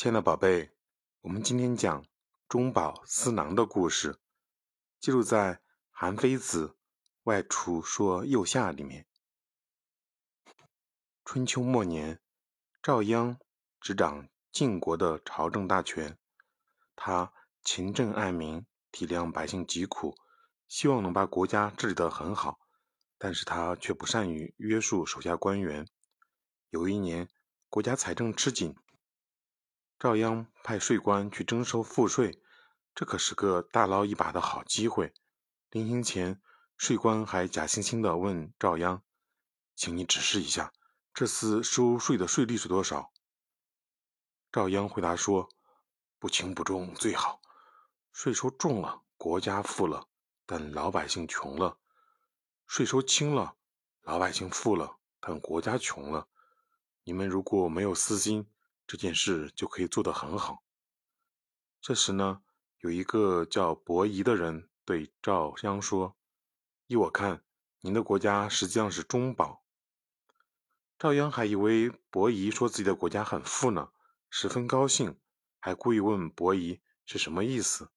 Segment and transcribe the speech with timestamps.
[0.00, 0.70] 亲爱的宝贝，
[1.20, 2.06] 我们今天讲
[2.48, 4.18] 中饱私囊的故事，
[4.98, 5.56] 记录在
[5.90, 6.74] 《韩非子
[7.24, 9.06] 外储说右下》里面。
[11.22, 12.18] 春秋末年，
[12.82, 13.36] 赵鞅
[13.78, 16.16] 执掌晋国的朝政大权，
[16.96, 20.16] 他勤政爱民，体谅百姓疾苦，
[20.66, 22.58] 希望能把国家治理得很好，
[23.18, 25.86] 但是他却不善于约束手下官员。
[26.70, 27.28] 有一年，
[27.68, 28.74] 国家财政吃紧，
[30.00, 32.42] 赵鞅派税官去征收赋税，
[32.94, 35.12] 这可是个大捞一把的好机会。
[35.68, 36.40] 临行前，
[36.78, 39.02] 税官还假惺惺地问赵鞅
[39.76, 40.72] ：“请你指示一下，
[41.12, 43.12] 这次收税的税率是多少？”
[44.50, 45.50] 赵鞅回答说
[46.18, 47.42] ：“不轻不重最好，
[48.10, 50.08] 税收重了，国家富了，
[50.46, 51.76] 但老百姓穷了；
[52.66, 53.54] 税收轻了，
[54.00, 56.26] 老百姓富了，但国家穷了。”
[57.04, 58.50] 你们如果没有私心，
[58.90, 60.64] 这件事就可以做得很好。
[61.80, 62.42] 这时呢，
[62.80, 66.16] 有一个叫伯夷的人对赵鞅说
[66.88, 67.44] ：“依我看，
[67.82, 69.62] 您的国家实际上是中饱。”
[70.98, 73.92] 赵鞅还以为伯夷说自己的国家很富呢，
[74.28, 75.16] 十分高兴，
[75.60, 77.92] 还故意问伯夷是什么意思。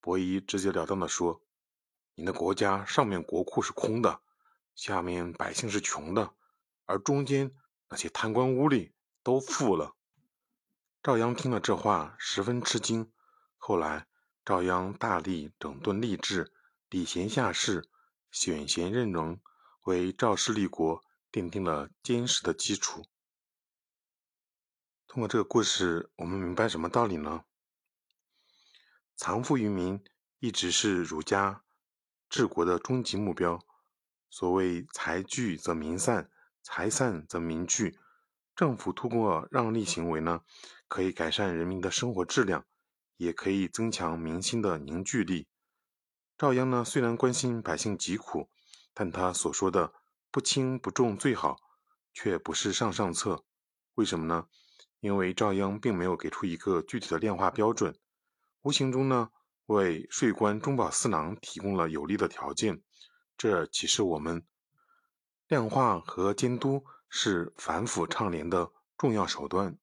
[0.00, 1.44] 伯夷直截了当地说
[2.16, 4.20] ：“您的国家上面国库是空的，
[4.74, 6.34] 下面百姓是穷的，
[6.86, 7.54] 而中间……”
[7.88, 8.90] 那些贪官污吏
[9.22, 9.94] 都富了。
[11.04, 13.12] 赵鞅听了这话，十分吃惊。
[13.58, 14.06] 后来，
[14.42, 16.50] 赵鞅大力整顿吏治，
[16.88, 17.90] 礼贤下士，
[18.30, 19.38] 选贤任能，
[19.82, 23.04] 为赵氏立国奠定了坚实的基础。
[25.06, 27.44] 通过这个故事，我们明白什么道理呢？
[29.14, 30.02] 藏富于民
[30.38, 31.62] 一直是儒家
[32.30, 33.62] 治国的终极目标。
[34.30, 36.30] 所谓“财聚则民散”。
[36.64, 37.98] 财散则民聚，
[38.56, 40.42] 政府通过让利行为呢，
[40.86, 42.64] 可以改善人民的生活质量，
[43.16, 45.48] 也可以增强民心的凝聚力。
[46.38, 48.48] 赵鞅呢，虽然关心百姓疾苦，
[48.92, 49.92] 但他所说的
[50.30, 51.56] “不轻不重最好”，
[52.14, 53.44] 却不是上上策。
[53.94, 54.46] 为什么呢？
[55.00, 57.96] 因为赵鞅并没有给出一个具体的量化标准，
[58.62, 59.30] 无形中呢，
[59.66, 62.82] 为税官中饱私囊提供了有利的条件。
[63.36, 64.46] 这启示我们。
[65.46, 66.84] 量化和监督
[67.16, 69.78] 是反腐倡廉的重要手段。